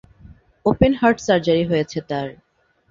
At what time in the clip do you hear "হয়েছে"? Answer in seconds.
1.65-1.97